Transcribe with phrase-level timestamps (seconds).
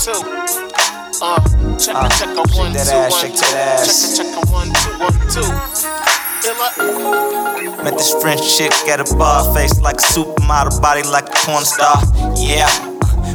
[0.00, 0.64] check a one, two.
[1.20, 1.36] Uh,
[1.76, 3.20] check a, check a one, two, one, two.
[3.20, 3.84] Check a,
[4.16, 5.44] check a one, two, one, two.
[7.84, 11.64] Met this French chick, got a bar face like a supermodel, body like a porn
[11.64, 12.00] star.
[12.36, 12.68] Yeah.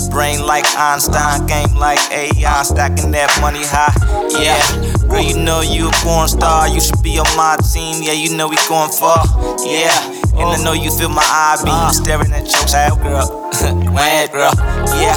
[0.09, 3.93] Brain like Einstein, game like AI, stacking that money high.
[4.34, 4.59] Yeah,
[5.07, 6.67] girl, you know you a porn star.
[6.67, 8.01] You should be on my team.
[8.03, 9.23] Yeah, you know we going far.
[9.63, 9.93] Yeah,
[10.35, 13.51] and I know you feel my eye beam staring at your child, girl.
[13.93, 14.51] Man, girl.
[14.99, 15.15] Yeah,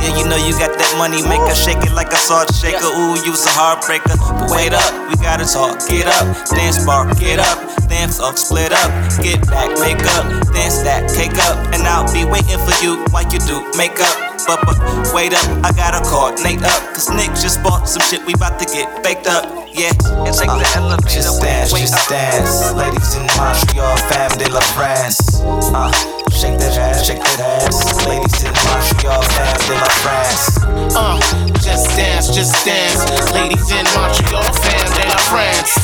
[0.00, 2.86] yeah, you know you got that money, make her shake it like a salt shaker.
[2.86, 4.14] Ooh, you's a heartbreaker.
[4.18, 5.82] But wait up, we gotta talk.
[5.88, 8.90] Get up, dance bar, get up, dance off, split up,
[9.22, 13.26] get back, make up, dance that, cake up, and I'll be waiting for you while
[13.26, 14.16] you do make up.
[14.46, 14.78] But, but
[15.12, 18.66] wait up, I gotta coordinate up, cause Nick just bought some shit, we about to
[18.66, 19.44] get baked up.
[19.78, 19.92] Yeah,
[20.24, 21.06] and take the elevator.
[21.06, 22.08] Just dance, just up.
[22.08, 22.72] dance.
[22.72, 25.40] Ladies in Montreal, fam de la France.
[25.44, 28.06] Uh, shake that ass, shake that ass.
[28.06, 30.62] Ladies in Montreal, fam de la France.
[30.94, 31.18] Uh,
[31.58, 33.02] just dance, just dance.
[33.34, 35.74] Ladies in Montreal, fam de la France.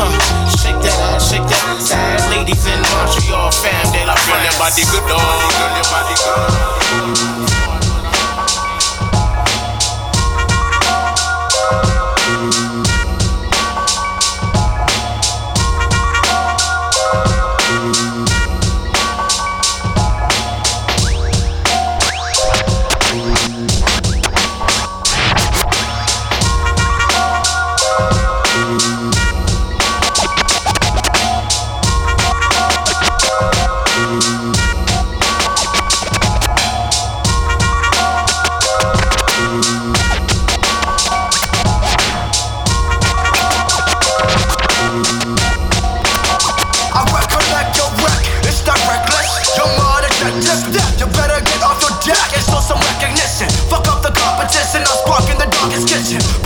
[0.00, 0.08] Uh,
[0.56, 2.24] shake that ass, shake that ass.
[2.32, 4.32] Ladies in Montreal, fam de la France.
[4.32, 5.20] Girl, your body good, dog.
[5.20, 6.47] Girl, your body good.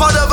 [0.02, 0.31] Part of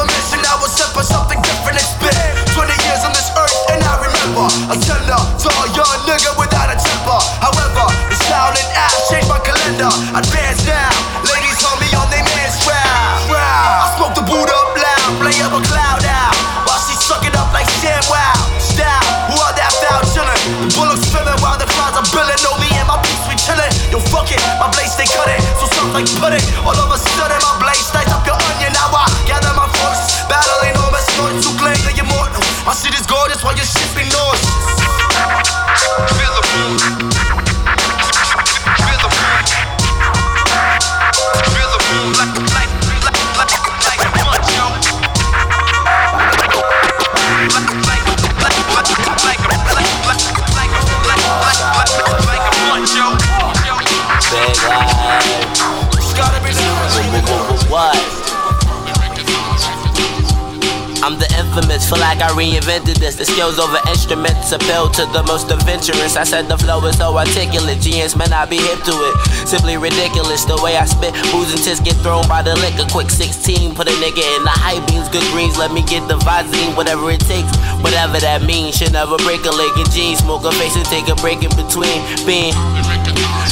[61.59, 63.15] Feel like I reinvented this.
[63.15, 66.15] The skills over instruments appeal to the most adventurous.
[66.15, 69.15] I said the flow is so articulate, genius man, I be hip to it.
[69.43, 71.11] Simply ridiculous the way I spit.
[71.35, 72.87] Booze and tits get thrown by the liquor.
[72.87, 75.57] Quick 16, put a nigga in the high beams, good greens.
[75.57, 77.51] Let me get the Visine, whatever it takes,
[77.83, 78.77] whatever that means.
[78.77, 81.51] Should never break a leg in jeans, smoke a face and take a break in
[81.59, 81.99] between.
[82.23, 82.55] Being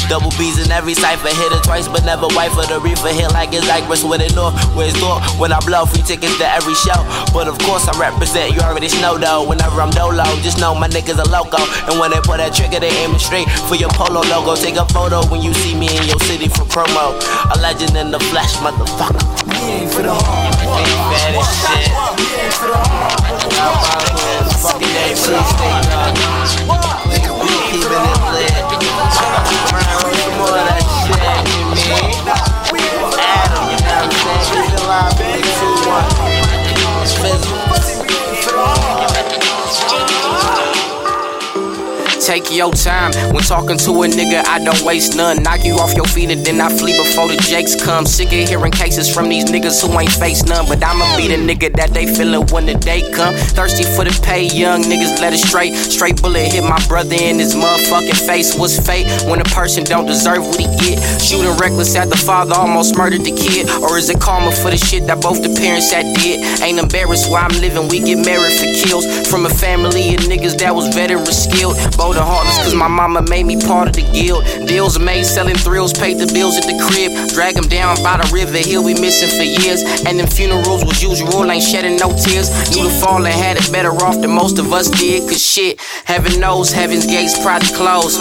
[0.09, 3.09] Double B's in every cipher, hit it twice, but never wife for the reefer.
[3.09, 5.19] Hit like it's Cypress with it north, where it's door.
[5.38, 7.03] When I blow free tickets to every show.
[7.35, 9.44] But of course, I represent, you already know though.
[9.44, 11.59] Whenever I'm dolo, just know my niggas are loco.
[11.91, 14.55] And when they put that trigger, they aim it straight for your polo logo.
[14.55, 17.19] Take a photo when you see me in your city for promo.
[17.51, 19.22] A legend in the flesh, motherfucker.
[19.51, 20.88] We ain't for the hard work.
[21.11, 21.91] Bad as shit.
[22.16, 24.47] We ain't for the hard work.
[24.63, 26.16] Fucking ain't free state, dog.
[27.11, 28.36] We ain't keeping it lit.
[28.36, 28.36] Around
[42.28, 44.46] Take your time when talking to a nigga.
[44.46, 45.41] I don't waste none.
[45.44, 48.06] Knock you off your feet and then I flee before the jakes come.
[48.06, 50.68] Sick of hearing cases from these niggas who ain't face none.
[50.68, 53.34] But I'ma be the nigga that they feelin' when the day come.
[53.56, 55.74] Thirsty for the pay, young niggas let it straight.
[55.74, 58.59] Straight bullet hit my brother in his motherfucking face.
[58.59, 61.00] Was fate when a person don't deserve what he get?
[61.23, 63.70] Shooting reckless at the father almost murdered the kid.
[63.80, 66.44] Or is it karma for the shit that both the parents that did?
[66.59, 67.88] Ain't embarrassed why I'm living.
[67.88, 71.80] We get married for kills from a family of niggas that was veteran skilled.
[72.17, 74.43] The heartless, cause my mama made me part of the guild.
[74.67, 77.14] Deals made selling thrills, paid the bills at the crib.
[77.29, 79.85] Drag him down by the river, he'll be missing for years.
[80.05, 82.49] And them funerals was usual, ain't shedding no tears.
[82.73, 86.40] Knew the fallen had it better off than most of us did, cause shit, heaven
[86.40, 88.20] knows heaven's gates probably closed.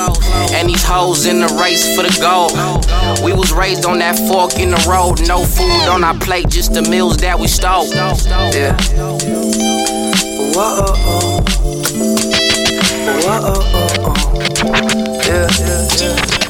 [0.52, 2.52] And these hoes in the race for the gold.
[3.24, 6.74] We was raised on that fork in the road, no food on our plate, just
[6.74, 7.88] the meals that we stole.
[7.88, 8.76] Yeah.
[10.56, 11.35] Whoa,
[13.08, 14.16] oh, Whoa, oh,
[14.64, 15.20] oh.
[15.26, 16.40] Yeah, yeah, yeah.
[16.40, 16.45] yeah.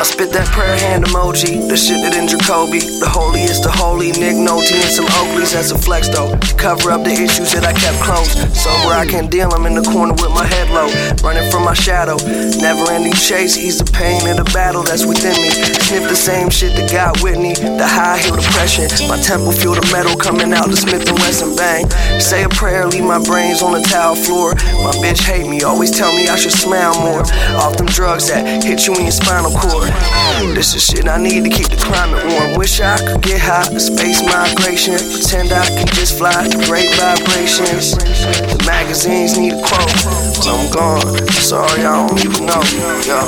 [0.00, 2.80] I spit that prayer hand emoji, the shit that in Jacoby.
[2.80, 6.32] The holiest, the holy, Nick Nolte, and some Oakleys and a Flex though.
[6.56, 8.32] Cover up the issues that I kept close.
[8.56, 10.88] Somewhere I can't deal, I'm in the corner with my head low.
[11.20, 12.16] Running from my shadow.
[12.60, 15.50] Never ending chase, ease the pain of the battle that's within me.
[15.86, 17.54] Sniff the same shit that got Whitney.
[17.54, 18.88] The high heel depression.
[19.08, 21.88] My temple feel the metal coming out the Smith and Wesson bang.
[22.20, 24.54] Say a prayer, leave my brains on the tile floor.
[24.80, 27.22] My bitch hate me, always tell me I should smile more.
[27.60, 31.50] Off them drugs that hit you in your spinal This is shit I need to
[31.50, 32.56] keep the climate warm.
[32.56, 34.96] Wish I could get high, space migration.
[34.96, 37.92] Pretend I can just fly, great vibrations.
[37.96, 39.92] The magazines need a quote,
[40.36, 41.28] but I'm gone.
[41.44, 42.60] Sorry, I don't even know.
[43.04, 43.20] Yo.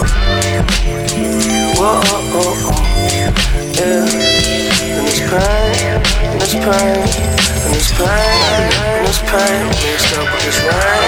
[1.76, 2.00] Whoa,
[2.36, 2.56] oh.
[3.76, 4.08] yeah.
[4.08, 6.00] And it's pain,
[6.32, 7.00] and it's pain,
[7.64, 9.68] and it's pain, and it's pain.
[9.84, 11.00] Mixed up with this rain,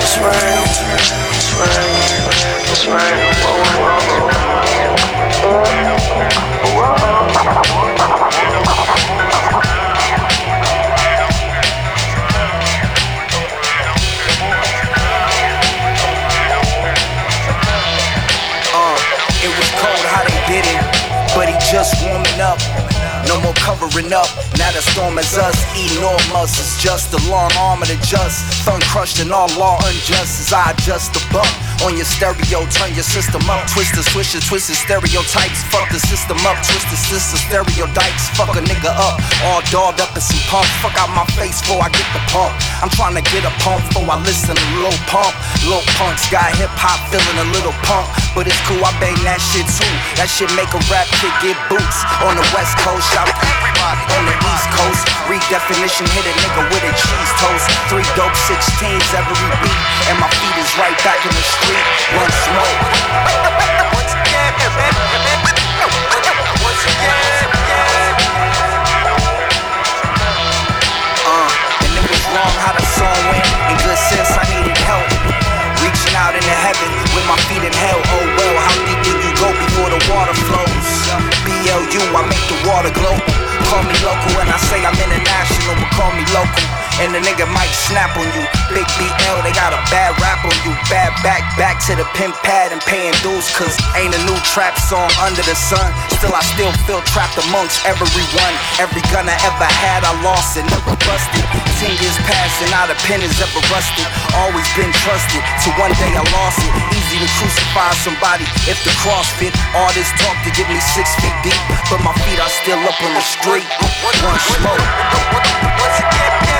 [0.00, 0.60] this rain,
[1.32, 1.88] this rain,
[2.68, 3.39] this rain.
[22.40, 22.58] Up.
[23.28, 24.28] No more covering up.
[24.58, 26.58] Now the storm is us, enormous.
[26.58, 28.42] It's just the long arm of the just.
[28.64, 32.64] Thun crushed and all law unjust as I adjust the buck on your stereo.
[32.68, 33.66] Turn your system up.
[33.72, 35.60] Twist the swisher, twisted stereotypes.
[35.72, 36.56] Fuck the system up.
[36.64, 38.28] Twist the sister stereotypes.
[38.36, 39.16] Fuck a nigga up.
[39.48, 40.68] All dolled up in some pump.
[40.84, 42.52] Fuck out my face before I get the pump.
[42.84, 45.32] I'm trying to get a pump before I listen to Lil Pump.
[45.68, 48.08] Low punks got hip hop feeling a little punk.
[48.36, 49.94] But it's cool, I bang that shit too.
[50.16, 51.98] That shit make a rap kid get boots.
[52.24, 53.06] On the west coast,
[55.70, 57.70] redefinition hit a nigga with a cheese toast.
[57.88, 59.82] Three dope 16s every beat.
[60.10, 61.86] And my feet is right back in the street
[62.18, 62.78] one smoke.
[63.22, 64.52] Once again, once again.
[71.80, 73.46] And it was wrong how the song went.
[73.70, 75.06] In good sense, I needed help.
[75.82, 78.00] Reaching out into heaven with my feet in hell.
[78.18, 80.88] Oh well, how deep do you go before the water flows?
[81.46, 83.49] BLU, I make the water global.
[83.68, 87.46] Call me local and I say I'm international, but call me local and the nigga
[87.54, 88.44] might snap on you.
[88.74, 90.74] Big BL, they got a bad rap on you.
[90.90, 94.74] Bad back, back to the pimp pad and paying dues, cause ain't a new trap
[94.76, 95.86] song under the sun.
[96.18, 98.54] Still, I still feel trapped amongst everyone.
[98.82, 101.44] Every gun I ever had, I lost it, never busted.
[101.78, 102.18] Ten years
[102.60, 104.06] and not a pen is ever rusted.
[104.36, 106.72] Always been trusted, till one day I lost it.
[106.92, 109.54] Easy to crucify somebody if the cross fit.
[109.74, 112.98] All this talk to get me six feet deep, but my feet are still up
[113.00, 113.66] on the street.
[114.04, 114.84] One smoke.
[115.80, 116.59] Once again.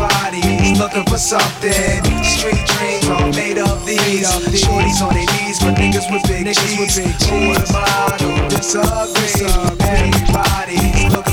[1.11, 2.23] For something.
[2.23, 4.31] Street dreams are made of these.
[4.63, 6.95] Shorties on their knees, but niggas with big G's.
[7.27, 9.43] Who am I to disagree?
[9.81, 11.30] Everybody's looking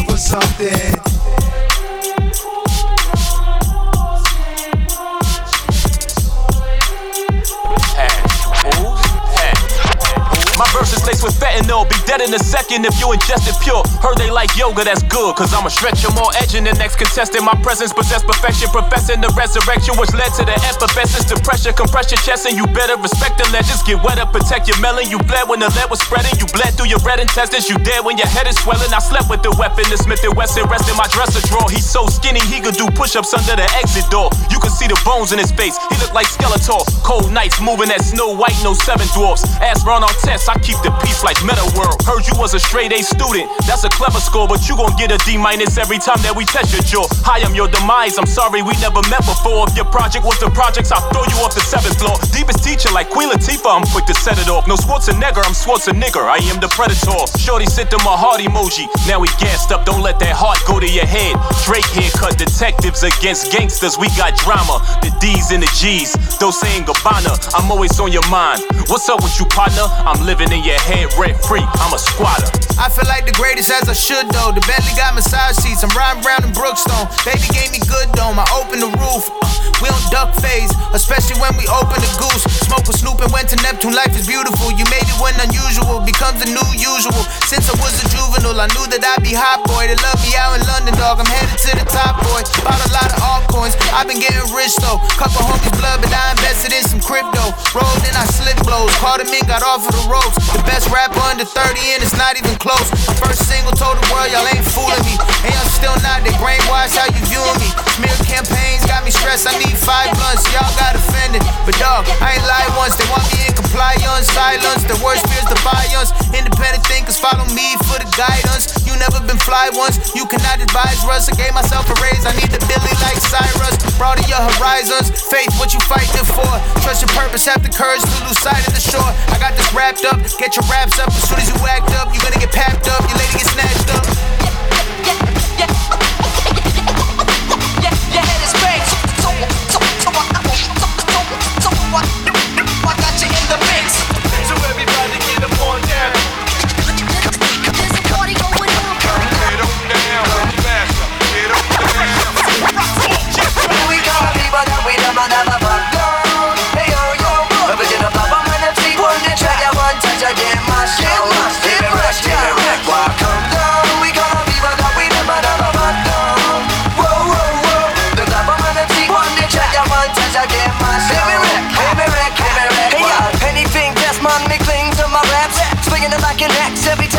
[12.28, 13.80] in a second if you ingest it pure.
[14.04, 15.32] Heard they like yoga, that's good.
[15.34, 17.40] Cause I'ma stretch you more edging the next contestant.
[17.40, 18.68] My presence possess perfection.
[18.68, 21.24] Professing the resurrection, which led to the effervescence.
[21.24, 23.80] The pressure, compress your chest, and you better respect the legends.
[23.82, 25.08] Get wetter, protect your melon.
[25.08, 26.36] You bled when the lead was spreading.
[26.36, 27.64] You bled through your red intestines.
[27.68, 28.92] You dead when your head is swelling.
[28.92, 30.68] I slept with the weapon, the Smith and Wesson.
[30.68, 31.72] Rest in my dresser drawer.
[31.72, 34.28] He's so skinny, he could do push ups under the exit door.
[34.52, 35.80] You can see the bones in his face.
[35.88, 36.84] He look like Skeletor.
[37.00, 39.48] Cold nights moving that Snow White, no seven dwarfs.
[39.64, 41.96] Ask Ron Artest, I keep the peace like Metta World.
[42.18, 45.18] You was a straight A student, that's a clever score, but you gon' get a
[45.22, 47.06] D minus every time that we test your jaw.
[47.22, 48.18] Hi, I'm your demise.
[48.18, 49.70] I'm sorry we never met before.
[49.70, 52.18] If your project was the projects, I'll throw you off the seventh floor.
[52.34, 54.66] Deepest teacher like Queen Latifah, I'm quick to set it off.
[54.66, 56.26] No Schwarzenegger, I'm Schwarzenegger.
[56.26, 57.22] I am the predator.
[57.38, 58.90] Shorty sent him a heart emoji.
[59.06, 61.38] Now he gassed up, don't let that heart go to your head.
[61.64, 64.82] Drake haircut, detectives against gangsters, we got drama.
[65.06, 68.66] The D's and the G's, Dolce and Gabbana, I'm always on your mind.
[68.90, 69.86] What's up with you, partner?
[70.02, 72.48] I'm living in your head rent free, I'm a squatter.
[72.78, 74.54] I feel like the greatest as I should though.
[74.54, 77.10] The Bentley got massage seats, I'm riding around in Brookstone.
[77.26, 79.26] Baby gave me good dome, I opened the roof.
[79.42, 79.50] Uh,
[79.82, 82.46] we on duck phase, especially when we open the goose.
[82.66, 84.70] Smoke with Snoop and went to Neptune, life is beautiful.
[84.70, 87.22] You made it when unusual becomes the new usual.
[87.50, 89.90] Since I was a juvenile, I knew that I'd be hot boy.
[89.90, 91.18] They love me out in London, dog.
[91.18, 92.46] I'm headed to the top, boy.
[92.62, 95.02] Bought a lot of altcoins, I've been getting rich though.
[95.18, 97.42] Couple homies blood, but I invested in some crypto.
[97.74, 98.94] Rolled in, I slip blows.
[99.02, 100.38] Caught him in, got off of the ropes.
[100.54, 102.86] The best rapper under 30 and it's not even close.
[103.18, 105.18] First single told the world y'all ain't fooling me.
[105.42, 107.74] And y'all still not, they brainwash how you viewing me.
[107.98, 110.46] Smear campaigns got me stressed, I need five blunts.
[110.54, 111.42] Y'all got offended.
[111.66, 114.30] But dog, I ain't lied once, they want me in compliance.
[114.30, 116.14] Silence, the worst fears defiance.
[116.30, 118.78] Independent thinkers follow me for the guidance.
[118.86, 121.26] You never been fly once, you cannot advise Russ.
[121.26, 123.74] I gave myself a raise, I need the Billy like Cyrus.
[123.98, 126.46] Broaden your horizons, faith, what you fighting for.
[126.86, 129.10] Trust your purpose, have the courage to lose sight of the shore.
[129.34, 131.10] I got this wrapped up, get your wraps up.
[131.10, 133.90] As soon as you act up, you're gonna get packed up, your lady get snatched
[133.94, 134.37] up.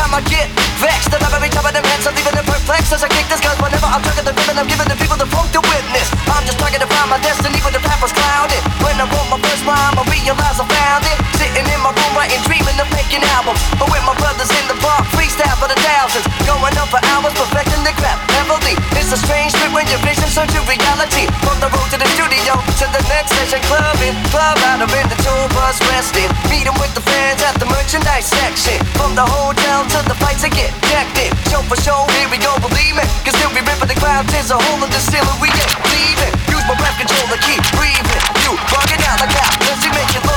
[0.09, 0.49] Time I get
[0.81, 1.13] vexed.
[1.13, 3.37] The every time of them hands, I'm leaving them perplexed as I kick this.
[3.39, 6.09] Cause whenever I'm talking the rhythm, I'm giving the people the funk to witness.
[6.25, 8.61] I'm just trying to find my destiny, but the path was clouded.
[8.81, 11.17] When I wrote my first rhyme, I realized I found it.
[11.37, 13.61] Sitting in my room, writing, dreaming of making albums.
[13.77, 16.25] But with my brothers in the park, freestyle for the thousands.
[16.49, 18.73] Going on for hours, perfecting the crap heavily.
[18.97, 21.29] It's a strange trip when your vision turns to reality.
[21.45, 25.05] From the road to the studio to the next session, clubbing, club out of in
[25.11, 26.29] the tour bus, resting.
[26.49, 27.58] Meeting with the fans at
[27.89, 28.77] merchandise section.
[28.93, 31.33] From the hotel to the flights to get checked in.
[31.49, 33.01] Show for show, here we go, believe me.
[33.25, 36.33] Cause still we ripping the crowd, there's a hole in the ceiling, we ain't leaving.
[36.53, 38.21] Use my breath control to keep breathing.
[38.45, 40.28] You bugging out like that, does it it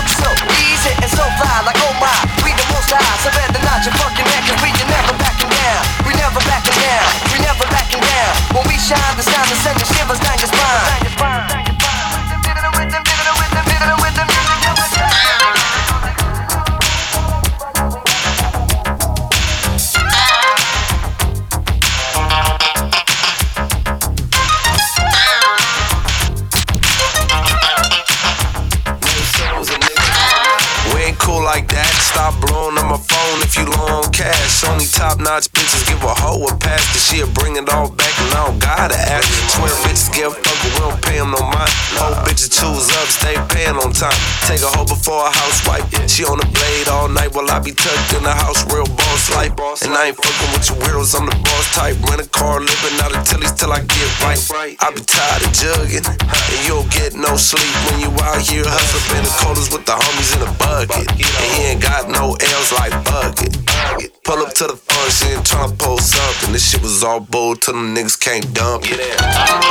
[31.52, 31.92] like that.
[32.00, 34.64] Stop blowing on my phone if you low on cash.
[34.64, 36.80] Only top notch bitches give a hoe a pass.
[36.88, 39.28] Cause she'll bring it all back and I don't gotta ask.
[39.52, 41.72] Swear bitches give a fuck, we don't pay them no mind.
[42.00, 44.16] Whole bitches choose up, stay paying on time.
[44.48, 45.84] Take a hoe before a housewife.
[46.08, 49.28] She on the blade all night while I be tucked in the house, real boss
[49.36, 49.52] life.
[49.84, 52.00] And I ain't fucking with your weirdos, I'm the boss type.
[52.08, 54.40] Rent a car, living out of Tilly's till I get right.
[54.80, 59.20] I be tired of jugging, and you'll get no sleep when you out here hustling
[59.20, 61.12] in the coldest with the homies in a bucket.
[61.42, 63.58] And he ain't got no L's like bucket.
[64.22, 66.52] Pull up to the function, tryna post something.
[66.54, 69.02] This shit was all bull till them niggas can't dump it.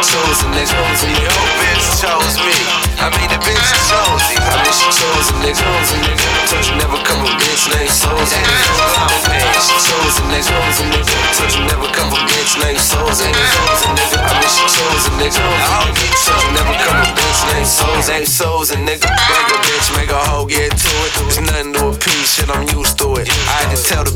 [0.04, 1.32] Chose a nigga, your
[1.64, 2.52] bitch chose me.
[3.00, 4.36] I mean the bitch chose me.
[4.36, 5.64] I mean she chose a nigga,
[6.04, 6.28] nigga.
[6.52, 8.28] Told you never come a bitch named Souls.
[8.28, 11.16] She chose a nigga, chose a nigga.
[11.40, 11.61] Told you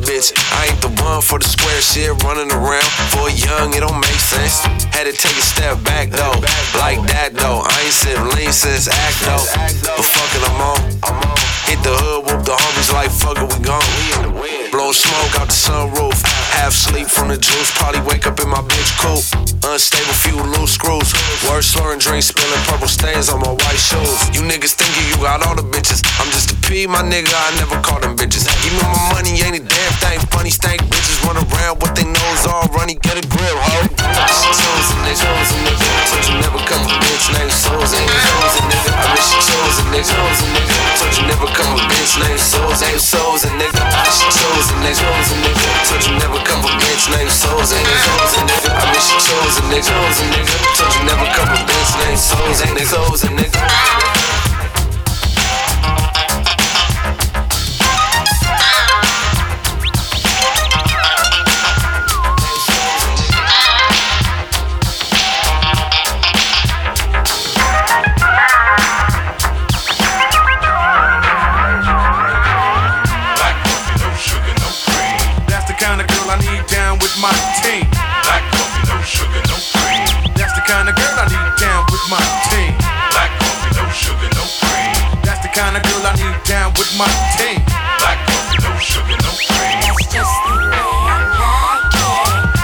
[0.06, 2.90] bitch I ain't the one for the square shit running around.
[3.12, 4.62] For young, it don't make sense.
[4.94, 6.38] Had to take a step back though,
[6.78, 7.66] like that though.
[7.66, 9.46] I ain't said lean since act though,
[9.98, 10.80] but fuck I'm on.
[11.66, 13.82] Hit the hood, whoop the homies like fuck it, we gone.
[14.72, 16.45] Blow smoke out the sunroof.
[16.56, 19.28] Half sleep from the juice, probably wake up in my bitch coupe.
[19.68, 21.12] Unstable, few loose screws.
[21.44, 24.32] Words slurring, drink spilling, purple stains on my white shoes.
[24.32, 26.00] You niggas thinking you got all the bitches.
[26.16, 28.48] I'm just a P my nigga, I never call them bitches.
[28.64, 30.20] Give me my money, ain't a damn thing.
[30.32, 33.92] Funny stank bitches run around with their nose all runny, get a grip, ho.
[34.32, 35.88] She chose a nigga, chose a nigga.
[36.08, 37.35] Told you never come a bitch
[47.66, 48.70] Souls, ain't a nigga.
[48.70, 50.54] I wish she chose a nigga.
[50.78, 54.05] Told you never a bitch named Souls, ain't Souls a nigga.
[87.06, 87.60] My team.
[88.02, 89.94] Black coffee, no sugar, no cream.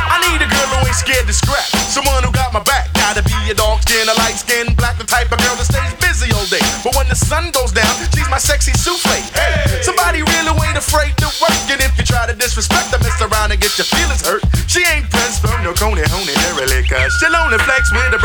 [0.09, 1.67] I need a girl who ain't scared to scrap.
[1.91, 2.89] Someone who got my back.
[2.93, 5.91] Gotta be a dark skin, a light skin, black, the type of girl that stays
[5.99, 6.63] busy all day.
[6.79, 9.11] But when the sun goes down, she's my sexy souffle.
[9.35, 11.59] Hey, somebody really ain't afraid to work.
[11.67, 14.39] And if you try to disrespect her, mess around and get your feelings hurt.
[14.71, 18.20] She ain't pressed from no coney, honey, really, cause she'll only flex with a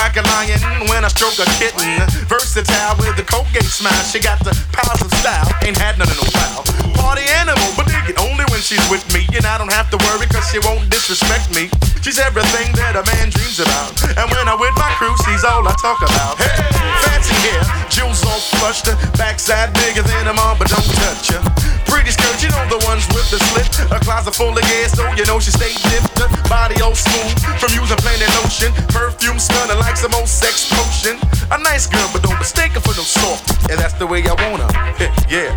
[0.00, 1.84] like a lion when I stroke a kitten.
[2.24, 3.92] Versatile with the Colgate smile.
[4.08, 4.56] She got the
[5.04, 5.44] of style.
[5.60, 6.64] Ain't had none in a while.
[6.96, 9.24] Party animal, but dig it only when she's with me.
[9.32, 11.72] And I don't have to worry cause she won't disrespect me.
[12.04, 13.96] She's everything that a man dreams about.
[14.20, 16.36] And when I'm with my crew, she's all I talk about.
[16.36, 16.60] Hey,
[17.08, 18.84] fancy hair, jewels all flushed.
[18.84, 21.40] her Backside bigger than a mom, but don't touch her.
[21.88, 23.72] Pretty skirt, you know the ones with the slit.
[23.96, 26.20] A closet full of gas, so you know she stay dipped.
[26.52, 28.76] Body all smooth from using plain lotion.
[28.92, 31.16] Perfume smelling like some old sex potion.
[31.48, 33.72] A nice girl, but don't mistake her for no soft.
[33.72, 34.72] And that's the way I want her.
[35.32, 35.48] yeah,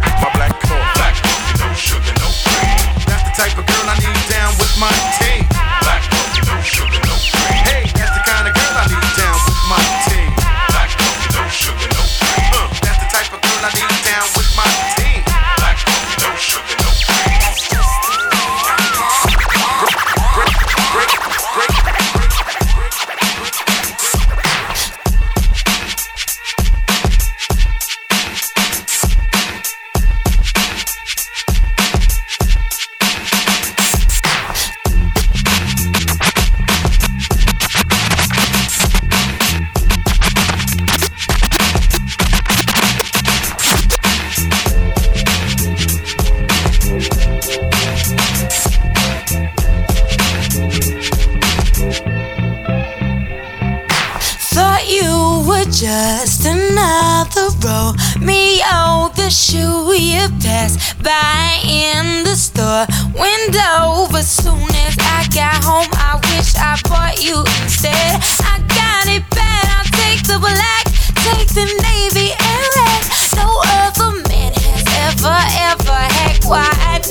[54.54, 62.86] Thought you were just another Romeo, oh, the shoe you passed by in the store
[63.15, 64.12] window.
[64.12, 68.19] But soon as I got home, I wish I bought you instead.
[68.43, 70.86] I got it bad, I'll take the black,
[71.23, 73.04] take the navy and red.
[73.39, 73.47] No
[73.80, 75.39] other man has ever,
[75.71, 76.43] ever had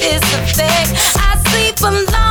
[0.02, 0.90] quite a effect.
[1.16, 2.21] I sleep alone,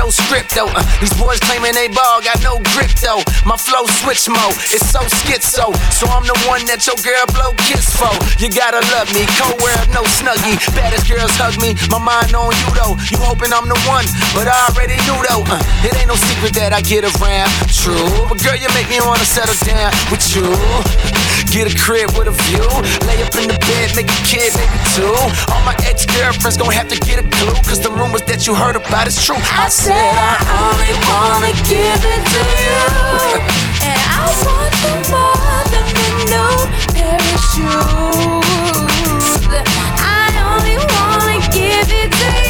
[0.00, 0.70] No though.
[0.70, 3.18] Uh, these boys claiming they ball, got no grip though.
[3.42, 5.74] My flow switch mode, it's so schizo.
[5.90, 8.14] So I'm the one that your girl blow kiss for.
[8.38, 10.54] You gotta love me, cold world, no snuggie.
[10.70, 12.94] Baddest girls hug me, my mind on you though.
[13.10, 15.42] You hoping I'm the one, but I already knew though.
[15.50, 17.50] Uh, it ain't no secret that I get around.
[17.66, 20.46] True, but girl, you make me wanna settle down with you.
[21.50, 22.62] Get a crib with a view,
[23.10, 25.10] lay up in the bed, make a kid, maybe two.
[25.50, 28.54] All my ex girlfriends gon' have to get a clue, cause the rumors that you
[28.54, 29.40] heard about is true.
[29.58, 32.80] I said I only wanna give it to you.
[33.88, 34.70] And I want.
[39.98, 42.49] I only wanna give it to you.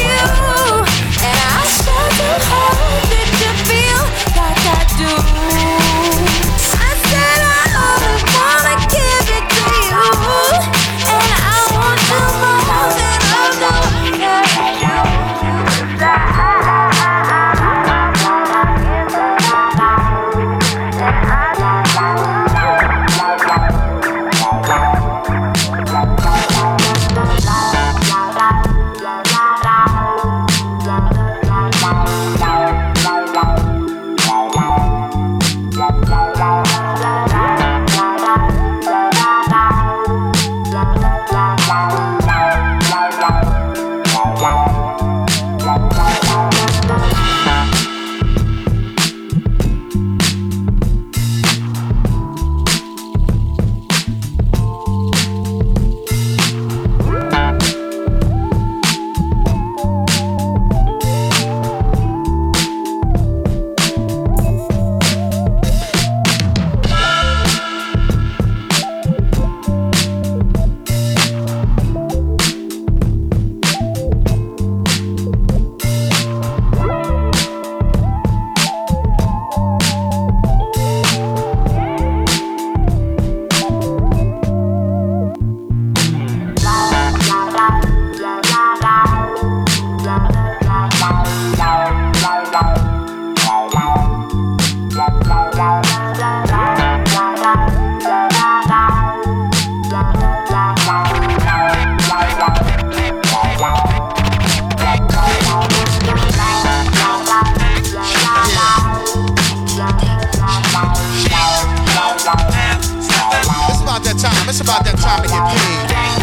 [112.21, 114.45] It's about that time.
[114.45, 115.89] It's about that time to get paid.
[115.89, 116.21] Yeah.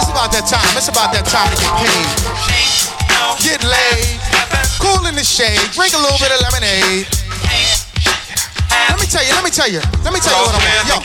[0.00, 0.76] It's about that time.
[0.80, 2.08] It's about that time to get paid.
[3.44, 4.16] Get laid.
[4.80, 5.60] Cool in the shade.
[5.76, 7.04] Drink a little bit of lemonade.
[8.88, 11.04] Let me tell you, let me tell you, let me tell you what I want.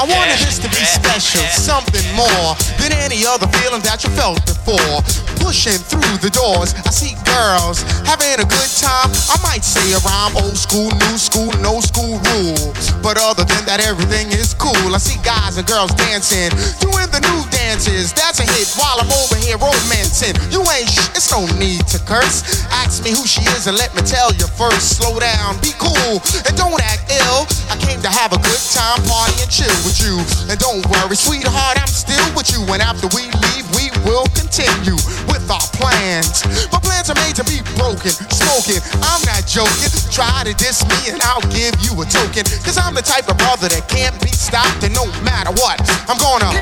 [0.00, 4.40] I wanted this to be special, something more than any other feeling that you felt
[4.46, 5.04] before.
[5.44, 9.12] Pushing through the doors, I see girls having a good time.
[9.28, 12.90] I might say a rhyme, old school, new school, no school rules.
[13.04, 14.88] But other than that, everything is cool.
[14.88, 16.48] I see guys and girls dancing,
[16.80, 18.16] doing the new dances.
[18.16, 20.32] That's a hit while I'm over here romancing.
[20.48, 22.64] You ain't sh- it's no need to curse.
[22.72, 24.96] Ask me who she is and let me tell you first.
[24.96, 27.44] Slow down, be cool, and don't act ill.
[27.74, 30.14] I came to have a good time, party and chill with you.
[30.46, 32.62] And don't worry, sweetheart, I'm still with you.
[32.70, 34.94] And after we leave, we will continue
[35.26, 36.46] with our plans.
[36.70, 38.78] My plans are made to be broken, smoking.
[39.02, 39.90] I'm not joking.
[40.14, 42.46] Try to diss me and I'll give you a token.
[42.62, 44.86] Cause I'm the type of brother that can't be stopped.
[44.86, 46.54] And no matter what, I'm gonna.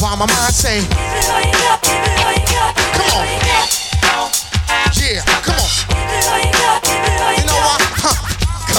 [0.00, 0.80] While my mind say,
[2.96, 3.28] come on.
[4.96, 6.99] Yeah, come on.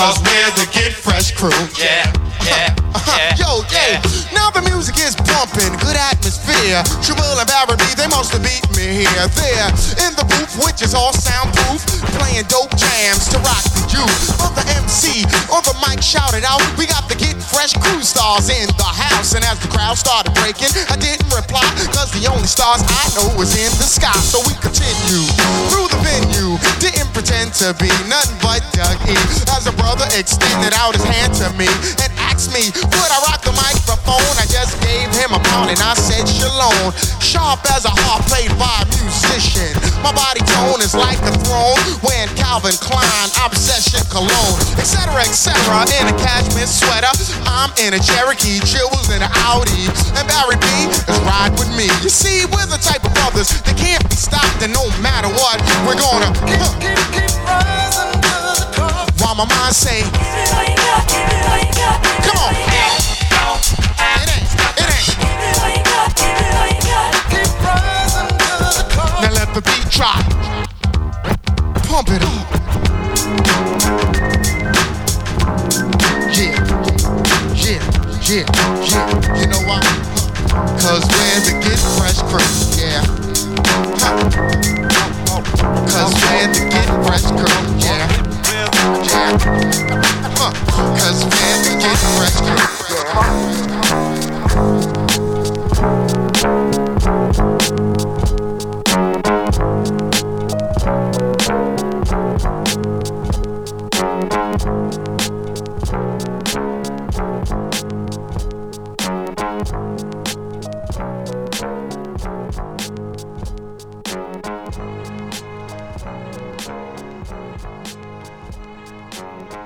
[0.02, 1.54] Cause we're the Get Fresh crew.
[1.78, 2.10] Yeah,
[2.42, 3.22] yeah, uh-huh.
[3.22, 3.38] yeah.
[3.38, 4.02] Yo, yeah.
[4.34, 6.82] Now the music is pumping, good atmosphere.
[7.06, 9.26] Chill Will and Barry, they must have beat me here.
[9.38, 9.70] There
[10.02, 11.86] in the booth, which is all soundproof,
[12.18, 14.42] playing dope jams to rock the youth.
[14.42, 15.22] But the MC
[15.54, 19.36] on the mic shouted out, We got the Get Fresh crew stars in the house.
[19.36, 23.28] And as the crowd started breaking, I didn't reply, cause the only stars I know
[23.36, 24.16] was in the sky.
[24.24, 25.28] So we continue
[25.68, 29.16] through the venue, didn't pretend to be nothing but Doug E.
[29.52, 31.68] As a brother extended out his hand to me
[32.00, 34.34] and asked me, Would I rock the microphone.
[34.42, 36.90] I just gave him a pound and I said shalom.
[37.22, 39.70] Sharp as a harp played by a musician.
[40.02, 45.54] My body tone is like a throne when Calvin Klein, obsession, cologne, etc., etc.
[46.02, 47.14] In a cashmere sweater,
[47.46, 49.86] I'm in a Cherokee, Jewels in an Audi,
[50.18, 51.86] and Barry B is ride with me.
[52.02, 55.62] You see, we're the type of brothers that can't be stopped, and no matter what,
[55.86, 58.11] we're gonna keep, keep, keep rising the
[59.32, 59.38] top.
[59.38, 60.02] While my mind say,
[62.22, 62.54] Come on.
[62.54, 64.48] It ain't.
[64.78, 65.08] It ain't.
[67.30, 69.22] Keep rising to the top.
[69.22, 70.24] Now let the beat drop.
[71.88, 72.32] Pump it up.
[76.36, 76.56] Yeah.
[77.56, 77.82] Yeah.
[78.28, 78.46] Yeah.
[78.84, 79.40] Yeah.
[79.40, 79.82] You know why?
[80.80, 82.71] Cause we're the get fresh crew.